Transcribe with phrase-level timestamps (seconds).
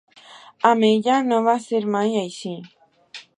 [0.69, 2.55] Amb ella no va ser mai així.